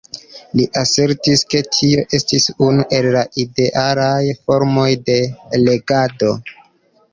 [0.59, 5.21] Li asertis, ke tio estis unu el la idealaj formoj de
[5.69, 6.35] regado.